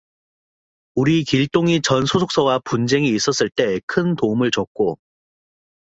우리 0.95 1.23
길동이 1.23 1.79
전 1.79 2.07
소속사와 2.07 2.61
분쟁이 2.65 3.09
있었을 3.09 3.51
때 3.51 3.79
큰 3.85 4.15
도움을 4.15 4.49
줬고. 4.49 4.97